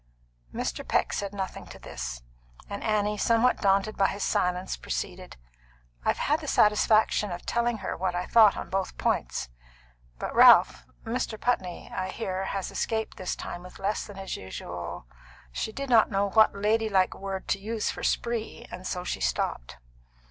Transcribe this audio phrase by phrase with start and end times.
[0.51, 0.87] Mr.
[0.87, 2.23] Peck said nothing to this,
[2.67, 5.37] and Annie, somewhat daunted by his silence, proceeded.
[6.03, 9.49] "I've had the satisfaction of telling her what I thought on both points.
[10.17, 11.39] But Ralph Mr.
[11.39, 15.05] Putney I hear, has escaped this time with less than his usual"
[15.51, 19.21] She did not know what lady like word to use for spree, and so she
[19.21, 19.77] stopped.